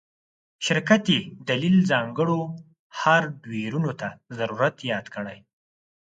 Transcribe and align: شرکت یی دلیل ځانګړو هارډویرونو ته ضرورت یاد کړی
شرکت 0.65 1.03
یی 1.13 1.19
دلیل 1.49 1.77
ځانګړو 1.91 2.39
هارډویرونو 2.99 3.91
ته 3.99 4.07
ضرورت 4.37 4.75
یاد 4.91 5.05
کړی 5.15 5.39